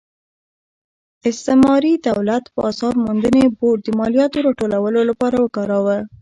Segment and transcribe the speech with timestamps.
[1.29, 5.97] استعماري دولت بازار موندنې بورډ د مالیاتو راټولولو لپاره وکاراوه.